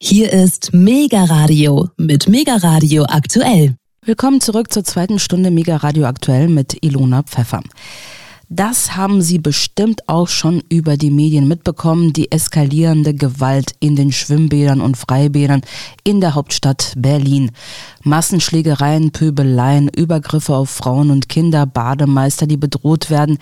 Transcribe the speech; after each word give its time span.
Hier 0.00 0.32
ist 0.32 0.72
Mega 0.72 1.24
Radio 1.24 1.88
mit 1.96 2.28
Mega 2.28 2.54
Radio 2.54 3.02
aktuell. 3.08 3.74
Willkommen 4.04 4.40
zurück 4.40 4.72
zur 4.72 4.84
zweiten 4.84 5.18
Stunde 5.18 5.50
Mega 5.50 5.74
Radio 5.74 6.04
aktuell 6.04 6.46
mit 6.46 6.84
Ilona 6.84 7.24
Pfeffer. 7.24 7.62
Das 8.50 8.96
haben 8.96 9.20
Sie 9.20 9.38
bestimmt 9.38 10.08
auch 10.08 10.28
schon 10.28 10.62
über 10.70 10.96
die 10.96 11.10
Medien 11.10 11.48
mitbekommen, 11.48 12.14
die 12.14 12.32
eskalierende 12.32 13.12
Gewalt 13.12 13.74
in 13.78 13.94
den 13.94 14.10
Schwimmbädern 14.10 14.80
und 14.80 14.96
Freibädern 14.96 15.60
in 16.02 16.22
der 16.22 16.34
Hauptstadt 16.34 16.94
Berlin. 16.96 17.50
Massenschlägereien, 18.04 19.10
Pöbeleien, 19.10 19.88
Übergriffe 19.88 20.54
auf 20.54 20.70
Frauen 20.70 21.10
und 21.10 21.28
Kinder, 21.28 21.66
Bademeister, 21.66 22.46
die 22.46 22.56
bedroht 22.56 23.10
werden. 23.10 23.36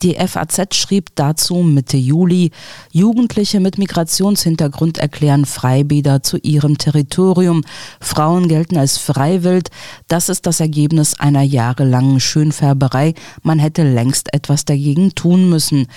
Die 0.00 0.14
FAZ 0.14 0.74
schrieb 0.74 1.10
dazu 1.16 1.56
Mitte 1.56 1.98
Juli, 1.98 2.50
Jugendliche 2.92 3.60
mit 3.60 3.76
Migrationshintergrund 3.76 4.96
erklären 4.96 5.44
Freibäder 5.44 6.22
zu 6.22 6.38
ihrem 6.38 6.78
Territorium. 6.78 7.62
Frauen 8.00 8.48
gelten 8.48 8.78
als 8.78 8.96
freiwillig. 8.96 9.64
Das 10.08 10.30
ist 10.30 10.46
das 10.46 10.60
Ergebnis 10.60 11.20
einer 11.20 11.42
jahrelangen 11.42 12.20
Schönfärberei. 12.20 13.12
Man 13.42 13.58
hätte 13.58 13.82
längst 13.82 14.32
etwas 14.46 14.64
dagegen 14.64 15.14
tun 15.14 15.50
müssen. 15.50 15.88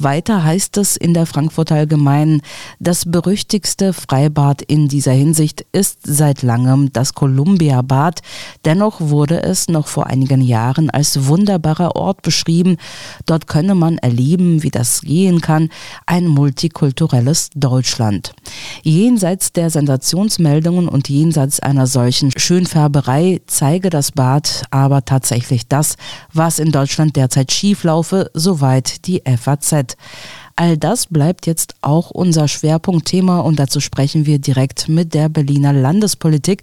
Weiter 0.00 0.44
heißt 0.44 0.76
es 0.76 0.96
in 0.96 1.12
der 1.12 1.26
Frankfurter 1.26 1.74
Allgemeinen, 1.74 2.42
das 2.78 3.04
berüchtigste 3.04 3.92
Freibad 3.92 4.62
in 4.62 4.86
dieser 4.86 5.12
Hinsicht 5.12 5.66
ist 5.72 6.00
seit 6.04 6.42
langem 6.42 6.92
das 6.92 7.14
Columbia 7.14 7.82
Bad. 7.82 8.20
Dennoch 8.64 9.00
wurde 9.00 9.42
es 9.42 9.68
noch 9.68 9.88
vor 9.88 10.06
einigen 10.06 10.40
Jahren 10.40 10.88
als 10.90 11.26
wunderbarer 11.26 11.96
Ort 11.96 12.22
beschrieben. 12.22 12.76
Dort 13.26 13.48
könne 13.48 13.74
man 13.74 13.98
erleben, 13.98 14.62
wie 14.62 14.70
das 14.70 15.00
gehen 15.00 15.40
kann, 15.40 15.68
ein 16.06 16.28
multikulturelles 16.28 17.50
Deutschland. 17.56 18.34
Jenseits 18.82 19.52
der 19.52 19.70
Sensationsmeldungen 19.70 20.88
und 20.88 21.08
jenseits 21.08 21.58
einer 21.58 21.88
solchen 21.88 22.30
Schönfärberei 22.36 23.40
zeige 23.46 23.90
das 23.90 24.12
Bad 24.12 24.64
aber 24.70 25.04
tatsächlich 25.04 25.66
das, 25.66 25.96
was 26.32 26.58
in 26.58 26.70
Deutschland 26.70 27.16
derzeit 27.16 27.50
schieflaufe, 27.50 28.30
soweit 28.34 29.06
die 29.06 29.22
FAZ. 29.24 29.87
All 30.56 30.76
das 30.76 31.06
bleibt 31.06 31.46
jetzt 31.46 31.76
auch 31.82 32.10
unser 32.10 32.48
Schwerpunktthema 32.48 33.40
und 33.40 33.60
dazu 33.60 33.78
sprechen 33.78 34.26
wir 34.26 34.40
direkt 34.40 34.88
mit 34.88 35.14
der 35.14 35.28
Berliner 35.28 35.72
Landespolitik. 35.72 36.62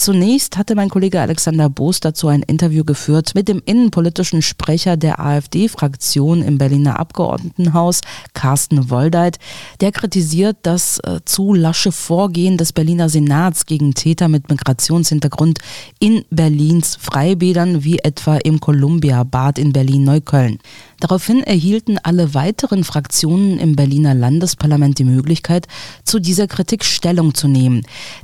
Zunächst 0.00 0.56
hatte 0.56 0.76
mein 0.76 0.88
Kollege 0.88 1.20
Alexander 1.20 1.68
Boos 1.68 2.00
dazu 2.00 2.28
ein 2.28 2.42
Interview 2.42 2.84
geführt 2.84 3.34
mit 3.34 3.48
dem 3.48 3.60
innenpolitischen 3.66 4.40
Sprecher 4.40 4.96
der 4.96 5.20
AfD-Fraktion 5.20 6.40
im 6.40 6.56
Berliner 6.56 6.98
Abgeordnetenhaus, 6.98 8.00
Carsten 8.32 8.88
Woldeit. 8.88 9.38
Der 9.82 9.92
kritisiert 9.92 10.56
das 10.62 11.00
äh, 11.00 11.20
zu 11.26 11.52
lasche 11.52 11.92
Vorgehen 11.92 12.56
des 12.56 12.72
Berliner 12.72 13.10
Senats 13.10 13.66
gegen 13.66 13.92
Täter 13.92 14.28
mit 14.28 14.48
Migrationshintergrund 14.48 15.58
in 15.98 16.24
Berlins 16.30 16.96
Freibädern, 16.98 17.84
wie 17.84 17.98
etwa 17.98 18.38
im 18.38 18.58
Columbia-Bad 18.58 19.58
in 19.58 19.74
Berlin-Neukölln. 19.74 20.60
Daraufhin 21.00 21.42
erhielten 21.42 21.98
alle 22.02 22.32
weiteren 22.32 22.84
Fraktionen 22.84 23.58
im 23.58 23.76
Berliner 23.76 24.14
Landesparlament 24.14 24.98
die 24.98 25.04
Möglichkeit, 25.04 25.66
zu 26.04 26.20
dieser 26.20 26.46
Kritik 26.46 26.86
Stellung 26.86 27.34
zu 27.34 27.48
nehmen. 27.48 27.82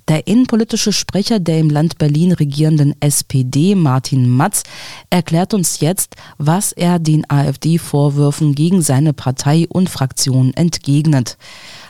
Der 0.09 0.27
innenpolitische 0.27 0.95
Sprecher 0.95 1.39
der 1.39 1.66
im 1.67 1.71
Land 1.71 1.99
Berlin 1.99 2.31
regierenden 2.31 2.95
SPD, 3.01 3.75
Martin 3.75 4.29
Matz, 4.29 4.63
erklärt 5.11 5.53
uns 5.53 5.81
jetzt, 5.81 6.15
was 6.39 6.71
er 6.71 7.01
den 7.01 7.29
AfD-Vorwürfen 7.29 8.55
gegen 8.55 8.83
seine 8.83 9.13
Partei 9.13 9.67
und 9.69 9.91
Fraktion 9.91 10.55
entgegnet. 10.55 11.37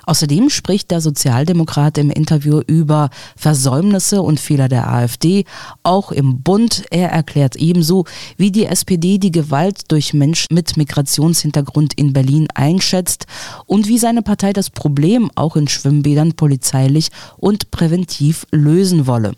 Außerdem 0.06 0.50
spricht 0.50 0.92
der 0.92 1.00
Sozialdemokrat 1.00 1.98
im 1.98 2.10
Interview 2.10 2.60
über 2.66 3.10
Versäumnisse 3.36 4.22
und 4.22 4.38
Fehler 4.38 4.68
der 4.68 4.88
AfD, 4.88 5.44
auch 5.82 6.12
im 6.12 6.42
Bund. 6.42 6.84
Er 6.90 7.10
erklärt 7.10 7.56
ebenso, 7.56 8.04
wie 8.36 8.52
die 8.52 8.66
SPD 8.66 9.18
die 9.18 9.32
Gewalt 9.32 9.90
durch 9.90 10.14
Menschen 10.14 10.46
mit 10.52 10.76
Migrationshintergrund 10.76 11.94
in 11.94 12.12
Berlin 12.12 12.46
einschätzt 12.54 13.26
und 13.66 13.88
wie 13.88 13.98
seine 13.98 14.22
Partei 14.22 14.52
das 14.52 14.70
Problem 14.70 15.28
auch 15.34 15.56
in 15.56 15.66
Schwimmbädern 15.66 16.34
polizeilich 16.34 17.08
und 17.36 17.72
präventiv 17.72 18.46
lösen 18.52 19.08
wolle. 19.08 19.32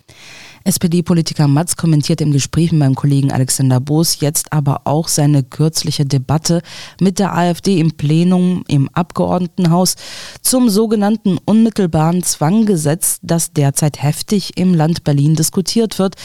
SPD-Politiker 0.69 1.49
Matz 1.49 1.77
kommentiert 1.77 2.21
im 2.21 2.31
Gespräch 2.31 2.73
mit 2.73 2.81
meinem 2.81 2.95
Kollegen 2.95 3.33
Alexander 3.33 3.81
Boos 3.81 4.21
jetzt 4.21 4.53
aber 4.53 4.83
auch 4.84 5.09
seine 5.09 5.43
kürzliche 5.43 6.05
Debatte 6.05 6.61
mit 7.01 7.19
der 7.19 7.34
AfD 7.34 7.81
im 7.81 7.93
Plenum 7.93 8.65
im 8.69 8.91
Abgeordnetenhaus 8.91 9.97
zum 10.43 10.69
sogenannten 10.69 11.39
unmittelbaren 11.43 12.23
Zwanggesetz, 12.23 13.19
das 13.23 13.55
derzeit 13.55 14.03
heftig 14.03 14.59
im 14.59 14.75
Land 14.75 15.05
Berlin 15.05 15.37
diskutiert 15.37 15.99
wird. 15.99 16.17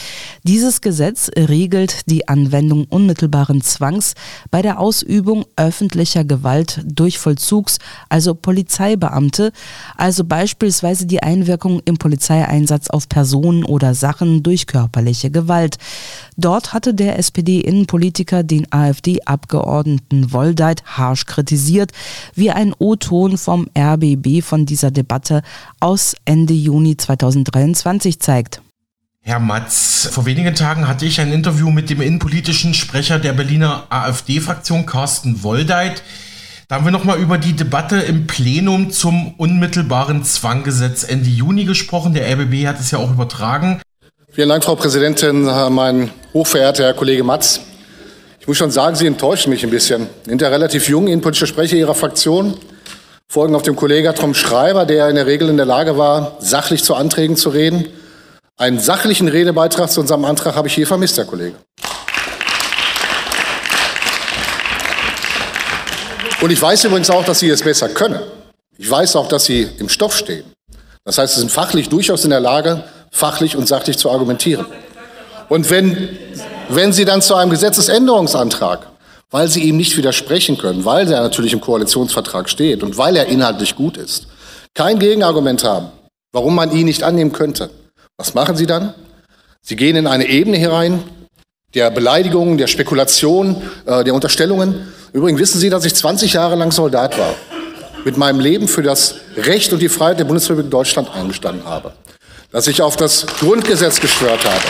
Dieses 0.42 0.82
Gesetz 0.82 1.30
regelt 1.34 2.10
die 2.10 2.28
Anwendung 2.28 2.84
unmittelbaren 2.84 3.62
Zwangs 3.62 4.12
bei 4.50 4.60
der 4.60 4.78
Ausübung 4.78 5.46
öffentlicher 5.56 6.24
Gewalt 6.24 6.84
durch 6.84 7.18
Vollzugs, 7.18 7.78
also 8.10 8.34
Polizeibeamte, 8.34 9.52
also 9.96 10.22
beispielsweise 10.22 11.06
die 11.06 11.22
Einwirkung 11.22 11.80
im 11.86 11.96
Polizeieinsatz 11.96 12.90
auf 12.90 13.08
Personen 13.08 13.64
oder 13.64 13.94
Sachen 13.94 14.33
durch 14.42 14.66
körperliche 14.66 15.30
Gewalt. 15.30 15.78
Dort 16.36 16.72
hatte 16.72 16.94
der 16.94 17.18
SPD-Innenpolitiker 17.18 18.42
den 18.42 18.66
AfD-Abgeordneten 18.72 20.32
Woldeit 20.32 20.84
harsch 20.84 21.26
kritisiert, 21.26 21.92
wie 22.34 22.50
ein 22.50 22.74
O-Ton 22.78 23.38
vom 23.38 23.68
RBB 23.78 24.42
von 24.42 24.66
dieser 24.66 24.90
Debatte 24.90 25.42
aus 25.80 26.16
Ende 26.24 26.54
Juni 26.54 26.96
2023 26.96 28.20
zeigt. 28.20 28.62
Herr 29.26 29.40
Matz, 29.40 30.06
vor 30.12 30.26
wenigen 30.26 30.54
Tagen 30.54 30.86
hatte 30.86 31.06
ich 31.06 31.18
ein 31.18 31.32
Interview 31.32 31.70
mit 31.70 31.88
dem 31.88 32.02
innenpolitischen 32.02 32.74
Sprecher 32.74 33.18
der 33.18 33.32
Berliner 33.32 33.86
AfD-Fraktion 33.88 34.84
Carsten 34.84 35.42
Woldeit. 35.42 36.02
Da 36.68 36.76
haben 36.76 36.84
wir 36.84 36.92
nochmal 36.92 37.18
über 37.18 37.38
die 37.38 37.54
Debatte 37.54 37.96
im 37.96 38.26
Plenum 38.26 38.90
zum 38.90 39.34
unmittelbaren 39.34 40.24
Zwanggesetz 40.24 41.04
Ende 41.04 41.30
Juni 41.30 41.64
gesprochen. 41.64 42.14
Der 42.14 42.30
RBB 42.30 42.66
hat 42.66 42.80
es 42.80 42.90
ja 42.90 42.98
auch 42.98 43.10
übertragen. 43.10 43.80
Vielen 44.34 44.48
Dank, 44.48 44.64
Frau 44.64 44.74
Präsidentin, 44.74 45.44
mein 45.44 46.10
hochverehrter 46.32 46.82
Herr 46.82 46.94
Kollege 46.94 47.22
Matz. 47.22 47.60
Ich 48.40 48.48
muss 48.48 48.56
schon 48.56 48.72
sagen, 48.72 48.96
Sie 48.96 49.06
enttäuschen 49.06 49.50
mich 49.50 49.62
ein 49.62 49.70
bisschen. 49.70 50.08
Ja 50.26 50.48
relativ 50.48 50.88
jung 50.88 51.06
innenpolitischer 51.06 51.46
Sprecher 51.46 51.76
Ihrer 51.76 51.94
Fraktion, 51.94 52.58
folgen 53.28 53.54
auf 53.54 53.62
dem 53.62 53.76
Kollegen 53.76 54.12
Tom 54.16 54.34
Schreiber, 54.34 54.86
der 54.86 55.08
in 55.08 55.14
der 55.14 55.26
Regel 55.26 55.50
in 55.50 55.56
der 55.56 55.66
Lage 55.66 55.98
war, 55.98 56.36
sachlich 56.40 56.82
zu 56.82 56.96
Anträgen 56.96 57.36
zu 57.36 57.50
reden. 57.50 57.86
Einen 58.56 58.80
sachlichen 58.80 59.28
Redebeitrag 59.28 59.88
zu 59.88 60.00
unserem 60.00 60.24
Antrag 60.24 60.56
habe 60.56 60.66
ich 60.66 60.74
hier 60.74 60.88
vermisst, 60.88 61.16
Herr 61.16 61.26
Kollege. 61.26 61.54
Und 66.40 66.50
ich 66.50 66.60
weiß 66.60 66.82
übrigens 66.82 67.08
auch, 67.08 67.24
dass 67.24 67.38
Sie 67.38 67.50
es 67.50 67.62
besser 67.62 67.88
können. 67.88 68.18
Ich 68.78 68.90
weiß 68.90 69.14
auch, 69.14 69.28
dass 69.28 69.44
Sie 69.44 69.68
im 69.78 69.88
Stoff 69.88 70.16
stehen. 70.16 70.42
Das 71.04 71.18
heißt, 71.18 71.34
Sie 71.34 71.40
sind 71.40 71.52
fachlich 71.52 71.88
durchaus 71.88 72.24
in 72.24 72.30
der 72.30 72.40
Lage, 72.40 72.82
fachlich 73.14 73.56
und 73.56 73.68
sachlich 73.68 73.96
zu 73.96 74.10
argumentieren. 74.10 74.66
Und 75.48 75.70
wenn, 75.70 76.08
wenn 76.68 76.92
Sie 76.92 77.04
dann 77.04 77.22
zu 77.22 77.36
einem 77.36 77.50
Gesetzesänderungsantrag, 77.50 78.88
weil 79.30 79.46
Sie 79.46 79.62
ihm 79.62 79.76
nicht 79.76 79.96
widersprechen 79.96 80.58
können, 80.58 80.84
weil 80.84 81.10
er 81.10 81.22
natürlich 81.22 81.52
im 81.52 81.60
Koalitionsvertrag 81.60 82.50
steht 82.50 82.82
und 82.82 82.98
weil 82.98 83.16
er 83.16 83.26
inhaltlich 83.26 83.76
gut 83.76 83.96
ist, 83.96 84.26
kein 84.74 84.98
Gegenargument 84.98 85.62
haben, 85.62 85.92
warum 86.32 86.56
man 86.56 86.72
ihn 86.72 86.86
nicht 86.86 87.04
annehmen 87.04 87.32
könnte, 87.32 87.70
was 88.16 88.34
machen 88.34 88.56
Sie 88.56 88.66
dann? 88.66 88.94
Sie 89.62 89.76
gehen 89.76 89.94
in 89.94 90.08
eine 90.08 90.26
Ebene 90.26 90.56
herein, 90.56 91.00
der 91.74 91.90
Beleidigungen, 91.90 92.58
der 92.58 92.66
Spekulation, 92.66 93.62
äh, 93.86 94.02
der 94.02 94.14
Unterstellungen. 94.14 94.88
Übrigens 95.12 95.40
wissen 95.40 95.60
Sie, 95.60 95.70
dass 95.70 95.84
ich 95.84 95.94
20 95.94 96.32
Jahre 96.32 96.56
lang 96.56 96.72
Soldat 96.72 97.16
war, 97.16 97.34
mit 98.04 98.16
meinem 98.16 98.40
Leben 98.40 98.66
für 98.66 98.82
das 98.82 99.14
Recht 99.36 99.72
und 99.72 99.80
die 99.80 99.88
Freiheit 99.88 100.18
der 100.18 100.24
Bundesrepublik 100.24 100.70
Deutschland 100.70 101.14
eingestanden 101.14 101.64
habe 101.64 101.92
dass 102.54 102.68
ich 102.68 102.80
auf 102.80 102.96
das 102.96 103.26
Grundgesetz 103.26 104.00
geschwört 104.00 104.44
habe. 104.44 104.62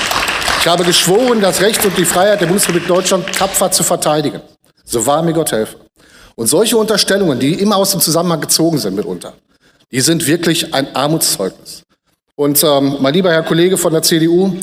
Ich 0.59 0.67
habe 0.67 0.85
geschworen, 0.85 1.43
das 1.43 1.61
Recht 1.61 1.85
und 1.85 1.99
die 1.99 2.07
Freiheit 2.07 2.41
der 2.41 2.47
Bundesrepublik 2.47 2.89
Deutschland 2.89 3.31
tapfer 3.31 3.71
zu 3.71 3.83
verteidigen. 3.83 4.41
So 4.87 5.05
wahr 5.05 5.23
mir 5.23 5.35
Gott 5.35 5.53
helfe. 5.53 5.77
Und 6.35 6.47
solche 6.47 6.79
Unterstellungen, 6.79 7.39
die 7.39 7.53
immer 7.53 7.77
aus 7.77 7.91
dem 7.91 8.01
Zusammenhang 8.01 8.41
gezogen 8.41 8.79
sind 8.79 8.97
mitunter, 8.97 9.35
die 9.93 10.01
sind 10.01 10.27
wirklich 10.27 10.73
ein 10.73 10.97
Armutszeugnis. 10.97 11.83
Und 12.37 12.65
ähm, 12.65 12.97
mein 13.01 13.13
lieber 13.13 13.31
Herr 13.31 13.43
Kollege 13.43 13.77
von 13.77 13.93
der 13.93 14.03
CDU, 14.03 14.57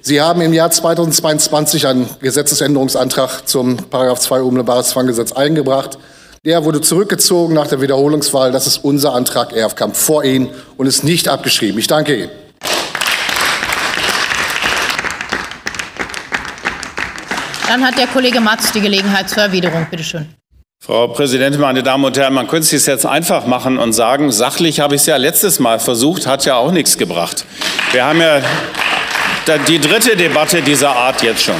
Sie 0.00 0.20
haben 0.20 0.40
im 0.40 0.52
Jahr 0.52 0.72
2022 0.72 1.86
einen 1.86 2.08
Gesetzesänderungsantrag 2.20 3.46
zum 3.46 3.76
Paragraph 3.76 4.18
2 4.18 4.42
Unmittelbares 4.42 4.88
Zwanggesetz 4.88 5.30
eingebracht. 5.30 5.96
Der 6.44 6.64
wurde 6.64 6.80
zurückgezogen 6.80 7.54
nach 7.54 7.68
der 7.68 7.80
Wiederholungswahl. 7.80 8.50
Das 8.50 8.66
ist 8.66 8.78
unser 8.78 9.14
Antrag. 9.14 9.52
Er 9.52 9.68
kam 9.68 9.94
vor 9.94 10.24
Ihnen 10.24 10.50
und 10.76 10.86
ist 10.86 11.04
nicht 11.04 11.28
abgeschrieben. 11.28 11.78
Ich 11.78 11.86
danke 11.86 12.16
Ihnen. 12.16 12.30
Dann 17.68 17.86
hat 17.86 17.96
der 17.96 18.08
Kollege 18.08 18.40
Matz 18.40 18.72
die 18.72 18.80
Gelegenheit 18.80 19.30
zur 19.30 19.44
Erwiderung. 19.44 19.86
Bitte 19.88 20.02
schön. 20.02 20.34
Frau 20.80 21.06
Präsidentin, 21.06 21.60
meine 21.60 21.84
Damen 21.84 22.04
und 22.04 22.18
Herren, 22.18 22.34
man 22.34 22.48
könnte 22.48 22.74
es 22.74 22.86
jetzt 22.86 23.06
einfach 23.06 23.46
machen 23.46 23.78
und 23.78 23.92
sagen, 23.92 24.32
sachlich 24.32 24.80
habe 24.80 24.96
ich 24.96 25.02
es 25.02 25.06
ja 25.06 25.18
letztes 25.18 25.60
Mal 25.60 25.78
versucht, 25.78 26.26
hat 26.26 26.44
ja 26.44 26.56
auch 26.56 26.72
nichts 26.72 26.98
gebracht. 26.98 27.44
Wir 27.92 28.04
haben 28.04 28.20
ja 28.20 28.40
die 29.68 29.78
dritte 29.78 30.16
Debatte 30.16 30.60
dieser 30.60 30.90
Art 30.90 31.22
jetzt 31.22 31.44
schon. 31.44 31.54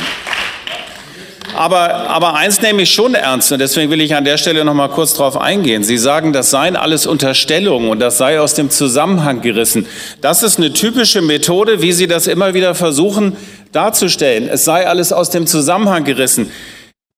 Aber, 1.54 2.08
aber 2.08 2.34
eins 2.34 2.62
nehme 2.62 2.82
ich 2.82 2.93
schon 2.93 3.14
ernst 3.14 3.52
und 3.52 3.58
deswegen 3.58 3.90
will 3.90 4.00
ich 4.00 4.14
an 4.14 4.25
der 4.25 4.38
Stelle 4.38 4.64
noch 4.64 4.75
mal 4.75 4.88
kurz 4.88 5.14
darauf 5.14 5.37
eingehen. 5.37 5.84
Sie 5.84 5.99
sagen, 5.99 6.32
das 6.32 6.50
seien 6.50 6.76
alles 6.76 7.06
Unterstellungen 7.06 7.90
und 7.90 8.00
das 8.00 8.19
sei 8.19 8.40
aus 8.40 8.54
dem 8.54 8.70
Zusammenhang 8.70 9.43
gerissen. 9.43 9.87
Das 10.20 10.43
ist 10.43 10.58
eine 10.58 10.72
typische 10.72 11.20
Methode, 11.20 11.82
wie 11.82 11.93
Sie 11.93 12.06
das 12.06 12.26
immer 12.26 12.54
wieder 12.54 12.75
versuchen 12.75 13.37
darzustellen. 13.72 14.49
Es 14.49 14.64
sei 14.64 14.87
alles 14.87 15.12
aus 15.12 15.31
dem 15.31 15.46
Zusammenhang 15.46 16.04
gerissen. 16.04 16.50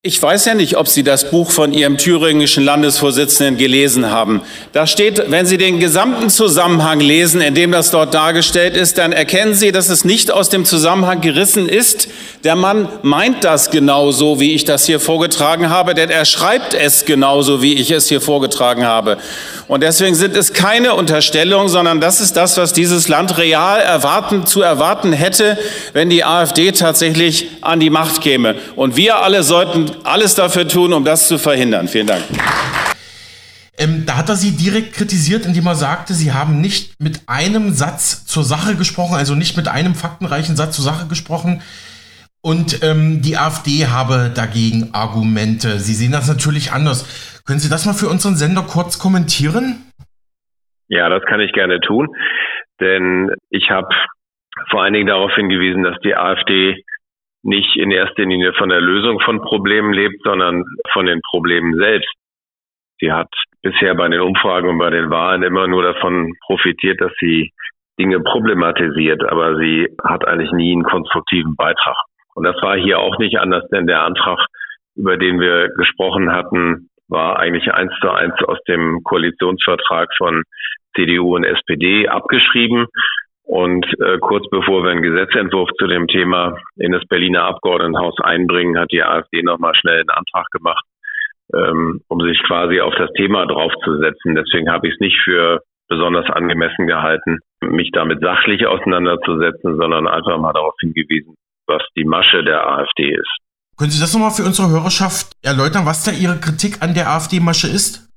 Ich 0.06 0.22
weiß 0.22 0.44
ja 0.44 0.54
nicht, 0.54 0.76
ob 0.76 0.86
Sie 0.86 1.02
das 1.02 1.30
Buch 1.30 1.50
von 1.50 1.72
Ihrem 1.72 1.96
thüringischen 1.96 2.62
Landesvorsitzenden 2.62 3.56
gelesen 3.56 4.10
haben. 4.10 4.42
Da 4.72 4.86
steht, 4.86 5.30
wenn 5.30 5.46
Sie 5.46 5.56
den 5.56 5.80
gesamten 5.80 6.28
Zusammenhang 6.28 7.00
lesen, 7.00 7.40
in 7.40 7.54
dem 7.54 7.72
das 7.72 7.90
dort 7.90 8.12
dargestellt 8.12 8.76
ist, 8.76 8.98
dann 8.98 9.12
erkennen 9.12 9.54
Sie, 9.54 9.72
dass 9.72 9.88
es 9.88 10.04
nicht 10.04 10.30
aus 10.30 10.50
dem 10.50 10.66
Zusammenhang 10.66 11.22
gerissen 11.22 11.70
ist. 11.70 12.08
Der 12.44 12.56
Mann 12.56 12.88
meint 13.00 13.42
das 13.42 13.70
genauso, 13.70 14.38
wie 14.38 14.52
ich 14.52 14.66
das 14.66 14.84
hier 14.84 15.00
vorgetragen 15.00 15.70
habe, 15.70 15.94
denn 15.94 16.10
er 16.10 16.26
schreibt 16.26 16.74
es 16.74 17.06
genauso, 17.06 17.62
wie 17.62 17.72
ich 17.72 17.90
es 17.90 18.06
hier 18.10 18.20
vorgetragen 18.20 18.84
habe. 18.84 19.16
Und 19.66 19.82
deswegen 19.82 20.14
sind 20.14 20.36
es 20.36 20.52
keine 20.52 20.92
Unterstellungen, 20.92 21.70
sondern 21.70 22.02
das 22.02 22.20
ist 22.20 22.36
das, 22.36 22.58
was 22.58 22.74
dieses 22.74 23.08
Land 23.08 23.38
real 23.38 23.80
erwarten, 23.80 24.44
zu 24.44 24.60
erwarten 24.60 25.14
hätte, 25.14 25.56
wenn 25.94 26.10
die 26.10 26.22
AfD 26.22 26.70
tatsächlich 26.72 27.48
an 27.62 27.80
die 27.80 27.88
Macht 27.88 28.20
käme. 28.20 28.56
Und 28.76 28.94
wir 28.94 29.22
alle 29.22 29.42
sollten 29.42 29.90
alles 30.04 30.34
dafür 30.34 30.68
tun, 30.68 30.92
um 30.92 31.02
das 31.02 31.28
zu 31.28 31.38
verhindern. 31.38 31.88
Vielen 31.88 32.08
Dank. 32.08 32.24
Ähm, 33.78 34.04
da 34.04 34.16
hat 34.18 34.28
er 34.28 34.36
sie 34.36 34.50
direkt 34.50 34.92
kritisiert, 34.92 35.46
indem 35.46 35.66
er 35.66 35.76
sagte, 35.76 36.12
sie 36.12 36.34
haben 36.34 36.60
nicht 36.60 37.00
mit 37.00 37.22
einem 37.24 37.74
Satz 37.74 38.26
zur 38.26 38.44
Sache 38.44 38.74
gesprochen, 38.74 39.14
also 39.14 39.34
nicht 39.34 39.56
mit 39.56 39.66
einem 39.66 39.94
faktenreichen 39.94 40.56
Satz 40.56 40.76
zur 40.76 40.84
Sache 40.84 41.06
gesprochen. 41.06 41.62
Und 42.44 42.84
ähm, 42.84 43.22
die 43.24 43.38
AfD 43.38 43.88
habe 43.88 44.28
dagegen 44.28 44.92
Argumente. 44.92 45.80
Sie 45.80 45.94
sehen 45.94 46.12
das 46.12 46.28
natürlich 46.28 46.72
anders. 46.76 47.08
Können 47.46 47.58
Sie 47.58 47.70
das 47.70 47.86
mal 47.86 47.96
für 47.96 48.12
unseren 48.12 48.36
Sender 48.36 48.60
kurz 48.68 48.98
kommentieren? 49.00 49.80
Ja, 50.88 51.08
das 51.08 51.24
kann 51.24 51.40
ich 51.40 51.52
gerne 51.52 51.80
tun, 51.80 52.06
denn 52.80 53.32
ich 53.48 53.70
habe 53.70 53.88
vor 54.68 54.82
allen 54.82 54.92
Dingen 54.92 55.06
darauf 55.06 55.32
hingewiesen, 55.34 55.84
dass 55.84 55.98
die 56.04 56.14
AfD 56.14 56.84
nicht 57.42 57.78
in 57.78 57.90
erster 57.90 58.26
Linie 58.26 58.52
von 58.52 58.68
der 58.68 58.82
Lösung 58.82 59.20
von 59.20 59.40
Problemen 59.40 59.94
lebt, 59.94 60.20
sondern 60.22 60.64
von 60.92 61.06
den 61.06 61.22
Problemen 61.22 61.74
selbst. 61.78 62.12
Sie 63.00 63.10
hat 63.10 63.32
bisher 63.62 63.94
bei 63.94 64.08
den 64.08 64.20
Umfragen 64.20 64.68
und 64.68 64.76
bei 64.76 64.90
den 64.90 65.08
Wahlen 65.08 65.42
immer 65.42 65.66
nur 65.66 65.82
davon 65.82 66.34
profitiert, 66.44 67.00
dass 67.00 67.12
sie 67.20 67.52
Dinge 67.98 68.20
problematisiert, 68.20 69.24
aber 69.30 69.56
sie 69.56 69.88
hat 70.04 70.28
eigentlich 70.28 70.52
nie 70.52 70.72
einen 70.72 70.84
konstruktiven 70.84 71.56
Beitrag. 71.56 71.96
Und 72.34 72.44
das 72.44 72.56
war 72.62 72.76
hier 72.76 72.98
auch 72.98 73.18
nicht 73.18 73.38
anders, 73.38 73.64
denn 73.70 73.86
der 73.86 74.02
Antrag, 74.02 74.38
über 74.96 75.16
den 75.16 75.40
wir 75.40 75.68
gesprochen 75.76 76.32
hatten, 76.32 76.88
war 77.08 77.38
eigentlich 77.38 77.72
eins 77.72 77.92
zu 78.00 78.10
eins 78.10 78.34
aus 78.46 78.58
dem 78.66 79.02
Koalitionsvertrag 79.04 80.08
von 80.16 80.42
CDU 80.96 81.36
und 81.36 81.44
SPD 81.44 82.08
abgeschrieben. 82.08 82.86
Und 83.44 83.86
äh, 84.00 84.18
kurz 84.20 84.48
bevor 84.50 84.84
wir 84.84 84.90
einen 84.90 85.02
Gesetzentwurf 85.02 85.68
zu 85.78 85.86
dem 85.86 86.08
Thema 86.08 86.56
in 86.76 86.92
das 86.92 87.04
Berliner 87.06 87.44
Abgeordnetenhaus 87.44 88.18
einbringen, 88.20 88.78
hat 88.78 88.90
die 88.90 89.02
AfD 89.02 89.42
nochmal 89.42 89.74
schnell 89.74 90.00
einen 90.00 90.10
Antrag 90.10 90.46
gemacht, 90.50 90.84
ähm, 91.54 92.00
um 92.08 92.20
sich 92.20 92.42
quasi 92.44 92.80
auf 92.80 92.94
das 92.94 93.12
Thema 93.12 93.46
draufzusetzen. 93.46 94.34
Deswegen 94.34 94.70
habe 94.70 94.88
ich 94.88 94.94
es 94.94 95.00
nicht 95.00 95.20
für 95.22 95.60
besonders 95.88 96.28
angemessen 96.30 96.86
gehalten, 96.86 97.38
mich 97.60 97.90
damit 97.92 98.20
sachlich 98.20 98.66
auseinanderzusetzen, 98.66 99.76
sondern 99.76 100.08
einfach 100.08 100.38
mal 100.38 100.54
darauf 100.54 100.74
hingewiesen, 100.80 101.34
was 101.66 101.82
die 101.96 102.04
Masche 102.04 102.42
der 102.44 102.66
AfD 102.66 103.10
ist. 103.10 103.38
Können 103.76 103.90
Sie 103.90 104.00
das 104.00 104.14
nochmal 104.14 104.30
für 104.30 104.44
unsere 104.44 104.70
Hörerschaft 104.70 105.34
erläutern, 105.42 105.84
was 105.86 106.04
da 106.04 106.12
Ihre 106.12 106.38
Kritik 106.38 106.82
an 106.82 106.94
der 106.94 107.08
AfD-Masche 107.08 107.66
ist? 107.66 108.08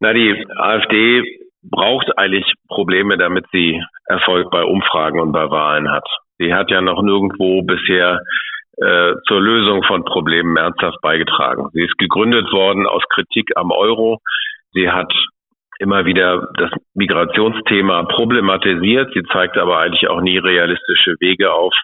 Na, 0.00 0.12
die 0.12 0.44
AfD 0.58 1.22
braucht 1.62 2.16
eigentlich 2.18 2.52
Probleme, 2.68 3.16
damit 3.16 3.46
sie 3.52 3.82
Erfolg 4.06 4.50
bei 4.50 4.62
Umfragen 4.62 5.20
und 5.20 5.32
bei 5.32 5.50
Wahlen 5.50 5.90
hat. 5.90 6.06
Sie 6.38 6.52
hat 6.52 6.70
ja 6.70 6.80
noch 6.80 7.02
nirgendwo 7.02 7.62
bisher 7.62 8.20
äh, 8.76 9.14
zur 9.26 9.40
Lösung 9.40 9.82
von 9.84 10.04
Problemen 10.04 10.56
ernsthaft 10.56 11.00
beigetragen. 11.00 11.68
Sie 11.72 11.82
ist 11.82 11.96
gegründet 11.98 12.52
worden 12.52 12.86
aus 12.86 13.02
Kritik 13.08 13.52
am 13.56 13.70
Euro. 13.70 14.18
Sie 14.72 14.90
hat 14.90 15.12
immer 15.78 16.04
wieder 16.04 16.48
das 16.58 16.70
Migrationsthema 16.94 18.04
problematisiert. 18.04 19.12
Sie 19.14 19.22
zeigt 19.32 19.56
aber 19.56 19.78
eigentlich 19.78 20.08
auch 20.08 20.20
nie 20.20 20.38
realistische 20.38 21.14
Wege 21.20 21.52
auf, 21.52 21.74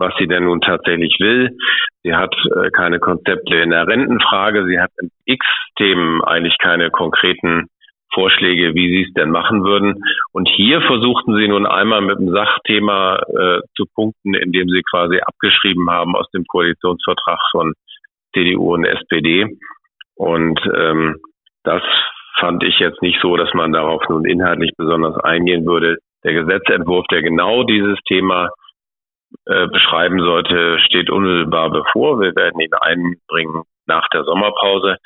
was 0.00 0.14
sie 0.18 0.26
denn 0.26 0.44
nun 0.44 0.60
tatsächlich 0.60 1.16
will. 1.20 1.56
Sie 2.02 2.14
hat 2.14 2.34
äh, 2.56 2.70
keine 2.70 2.98
Konzepte 2.98 3.56
in 3.56 3.70
der 3.70 3.86
Rentenfrage. 3.86 4.66
Sie 4.66 4.80
hat 4.80 4.90
in 5.00 5.10
x 5.26 5.46
Themen 5.76 6.24
eigentlich 6.24 6.56
keine 6.58 6.90
konkreten 6.90 7.68
Vorschläge, 8.12 8.74
wie 8.74 8.88
sie 8.88 9.08
es 9.08 9.14
denn 9.14 9.30
machen 9.30 9.62
würden. 9.62 10.02
Und 10.32 10.48
hier 10.48 10.80
versuchten 10.80 11.36
sie 11.36 11.46
nun 11.46 11.66
einmal 11.66 12.00
mit 12.00 12.18
dem 12.18 12.30
Sachthema 12.30 13.18
äh, 13.18 13.60
zu 13.76 13.84
punkten, 13.94 14.34
indem 14.34 14.68
sie 14.68 14.82
quasi 14.90 15.20
abgeschrieben 15.20 15.88
haben 15.90 16.16
aus 16.16 16.28
dem 16.32 16.44
Koalitionsvertrag 16.46 17.38
von 17.52 17.74
CDU 18.34 18.74
und 18.74 18.84
SPD. 18.84 19.46
Und 20.16 20.60
ähm, 20.74 21.16
das 21.62 21.82
fand 22.38 22.64
ich 22.64 22.78
jetzt 22.78 23.02
nicht 23.02 23.20
so, 23.20 23.36
dass 23.36 23.52
man 23.54 23.72
darauf 23.72 24.02
nun 24.08 24.24
inhaltlich 24.24 24.72
besonders 24.76 25.16
eingehen 25.22 25.66
würde. 25.66 25.98
Der 26.24 26.32
Gesetzentwurf, 26.32 27.06
der 27.10 27.22
genau 27.22 27.64
dieses 27.64 27.98
Thema 28.08 28.48
äh, 29.46 29.66
beschreiben 29.68 30.20
sollte, 30.20 30.78
steht 30.80 31.10
unmittelbar 31.10 31.70
bevor. 31.70 32.20
Wir 32.20 32.34
werden 32.34 32.60
ihn 32.60 32.74
einbringen 32.80 33.62
nach 33.86 34.08
der 34.08 34.24
Sommerpause 34.24 34.96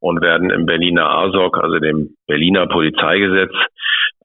und 0.00 0.20
werden 0.22 0.50
im 0.50 0.66
Berliner 0.66 1.10
ASOC, 1.10 1.58
also 1.58 1.78
dem 1.78 2.16
Berliner 2.26 2.66
Polizeigesetz, 2.66 3.52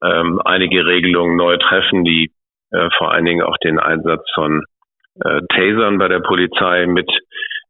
ähm, 0.03 0.41
einige 0.45 0.85
Regelungen 0.85 1.37
neu 1.37 1.57
treffen, 1.57 2.03
die 2.03 2.31
äh, 2.71 2.89
vor 2.97 3.11
allen 3.11 3.25
Dingen 3.25 3.43
auch 3.43 3.57
den 3.57 3.79
Einsatz 3.79 4.23
von 4.33 4.63
äh, 5.23 5.41
Tasern 5.49 5.97
bei 5.97 6.07
der 6.07 6.19
Polizei 6.19 6.85
mit 6.85 7.09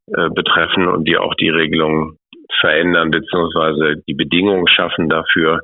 äh, 0.07 0.29
betreffen 0.29 0.87
und 0.87 1.07
die 1.07 1.17
auch 1.17 1.33
die 1.35 1.49
Regelungen 1.49 2.17
verändern 2.59 3.11
beziehungsweise 3.11 4.01
die 4.07 4.13
Bedingungen 4.13 4.67
schaffen 4.67 5.09
dafür, 5.09 5.59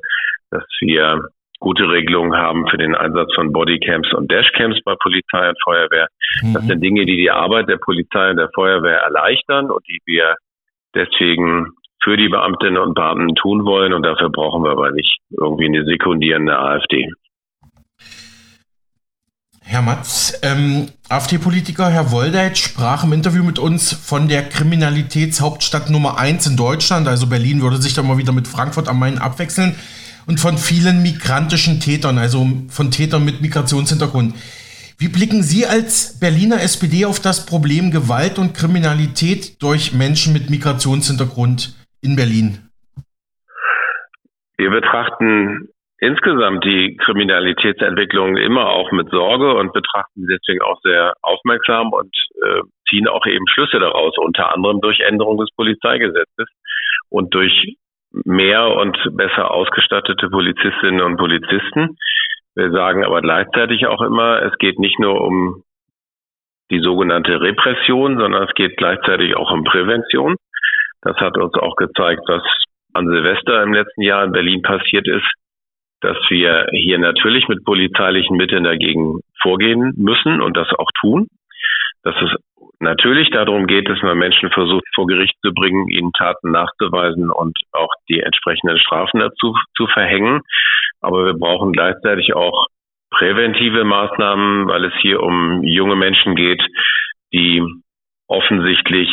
dass 0.50 0.64
wir 0.80 1.28
gute 1.60 1.88
Regelungen 1.88 2.34
haben 2.34 2.66
für 2.68 2.78
den 2.78 2.94
Einsatz 2.94 3.32
von 3.34 3.52
Bodycams 3.52 4.12
und 4.14 4.30
Dashcams 4.30 4.80
bei 4.84 4.94
Polizei 5.00 5.48
und 5.48 5.58
Feuerwehr. 5.62 6.08
Mhm. 6.42 6.54
Das 6.54 6.66
sind 6.66 6.82
Dinge, 6.82 7.04
die 7.04 7.16
die 7.16 7.30
Arbeit 7.30 7.68
der 7.68 7.76
Polizei 7.76 8.30
und 8.30 8.38
der 8.38 8.50
Feuerwehr 8.54 8.98
erleichtern 8.98 9.70
und 9.70 9.86
die 9.86 10.00
wir 10.06 10.34
deswegen 10.94 11.68
für 12.02 12.16
die 12.16 12.28
Beamtinnen 12.28 12.78
und 12.78 12.94
Beamten 12.94 13.34
tun 13.34 13.64
wollen. 13.64 13.92
Und 13.92 14.04
dafür 14.04 14.30
brauchen 14.30 14.64
wir 14.64 14.70
aber 14.70 14.90
nicht 14.90 15.18
irgendwie 15.30 15.66
eine 15.66 15.84
sekundierende 15.84 16.58
AfD. 16.58 17.08
Herr 19.62 19.82
Matz, 19.82 20.40
ähm, 20.42 20.88
AfD-Politiker 21.08 21.90
Herr 21.90 22.10
Woldeit 22.10 22.58
sprach 22.58 23.04
im 23.04 23.12
Interview 23.12 23.44
mit 23.44 23.60
uns 23.60 23.92
von 23.92 24.26
der 24.26 24.48
Kriminalitätshauptstadt 24.48 25.90
Nummer 25.90 26.18
eins 26.18 26.46
in 26.48 26.56
Deutschland. 26.56 27.06
Also 27.06 27.28
Berlin 27.28 27.62
würde 27.62 27.76
sich 27.76 27.94
dann 27.94 28.08
mal 28.08 28.18
wieder 28.18 28.32
mit 28.32 28.48
Frankfurt 28.48 28.88
am 28.88 28.98
Main 28.98 29.18
abwechseln. 29.18 29.76
Und 30.26 30.38
von 30.40 30.58
vielen 30.58 31.02
migrantischen 31.02 31.80
Tätern, 31.80 32.18
also 32.18 32.46
von 32.68 32.90
Tätern 32.90 33.24
mit 33.24 33.40
Migrationshintergrund. 33.40 34.34
Wie 34.98 35.08
blicken 35.08 35.42
Sie 35.42 35.64
als 35.64 36.20
Berliner 36.20 36.60
SPD 36.62 37.06
auf 37.06 37.20
das 37.20 37.46
Problem 37.46 37.90
Gewalt 37.90 38.38
und 38.38 38.52
Kriminalität 38.52 39.62
durch 39.62 39.94
Menschen 39.94 40.34
mit 40.34 40.50
Migrationshintergrund 40.50 41.74
in 42.02 42.16
Berlin? 42.16 42.68
Wir 44.58 44.68
betrachten 44.68 45.70
insgesamt 46.00 46.64
die 46.64 46.98
Kriminalitätsentwicklung 46.98 48.36
immer 48.36 48.68
auch 48.68 48.92
mit 48.92 49.08
Sorge 49.10 49.54
und 49.54 49.72
betrachten 49.72 50.26
sie 50.26 50.36
deswegen 50.36 50.62
auch 50.62 50.80
sehr 50.82 51.14
aufmerksam 51.22 51.92
und 51.92 52.14
äh, 52.42 52.60
ziehen 52.88 53.08
auch 53.08 53.24
eben 53.24 53.46
Schlüsse 53.48 53.78
daraus, 53.78 54.16
unter 54.18 54.52
anderem 54.52 54.82
durch 54.82 55.00
Änderung 55.00 55.38
des 55.38 55.48
Polizeigesetzes 55.56 56.48
und 57.08 57.32
durch 57.34 57.76
mehr 58.12 58.68
und 58.76 58.96
besser 59.12 59.50
ausgestattete 59.50 60.28
Polizistinnen 60.28 61.00
und 61.00 61.16
Polizisten. 61.16 61.96
Wir 62.54 62.70
sagen 62.72 63.04
aber 63.04 63.22
gleichzeitig 63.22 63.86
auch 63.86 64.02
immer, 64.02 64.42
es 64.42 64.56
geht 64.58 64.78
nicht 64.78 64.98
nur 64.98 65.20
um 65.20 65.62
die 66.70 66.80
sogenannte 66.80 67.40
Repression, 67.40 68.18
sondern 68.18 68.44
es 68.44 68.54
geht 68.54 68.76
gleichzeitig 68.76 69.36
auch 69.36 69.50
um 69.50 69.64
Prävention. 69.64 70.36
Das 71.02 71.16
hat 71.16 71.38
uns 71.38 71.54
auch 71.54 71.76
gezeigt, 71.76 72.22
was 72.26 72.42
an 72.92 73.08
Silvester 73.08 73.62
im 73.62 73.72
letzten 73.72 74.02
Jahr 74.02 74.24
in 74.24 74.32
Berlin 74.32 74.62
passiert 74.62 75.06
ist, 75.08 75.26
dass 76.00 76.16
wir 76.28 76.66
hier 76.72 76.98
natürlich 76.98 77.48
mit 77.48 77.64
polizeilichen 77.64 78.36
Mitteln 78.36 78.64
dagegen 78.64 79.20
vorgehen 79.40 79.92
müssen 79.96 80.40
und 80.40 80.56
das 80.56 80.68
auch 80.78 80.90
tun. 81.00 81.28
Dass 82.02 82.14
es 82.22 82.30
natürlich 82.80 83.30
darum 83.30 83.66
geht, 83.66 83.88
dass 83.88 84.00
man 84.02 84.18
Menschen 84.18 84.50
versucht, 84.50 84.84
vor 84.94 85.06
Gericht 85.06 85.36
zu 85.42 85.52
bringen, 85.52 85.88
ihnen 85.88 86.12
Taten 86.12 86.50
nachzuweisen 86.50 87.30
und 87.30 87.58
auch 87.72 87.90
die 88.08 88.20
entsprechenden 88.20 88.78
Strafen 88.78 89.20
dazu 89.20 89.54
zu 89.76 89.86
verhängen. 89.86 90.40
Aber 91.00 91.26
wir 91.26 91.34
brauchen 91.34 91.72
gleichzeitig 91.72 92.34
auch 92.34 92.66
präventive 93.10 93.84
Maßnahmen, 93.84 94.68
weil 94.68 94.84
es 94.84 94.94
hier 95.00 95.22
um 95.22 95.62
junge 95.62 95.96
Menschen 95.96 96.36
geht, 96.36 96.62
die 97.32 97.62
offensichtlich 98.28 99.08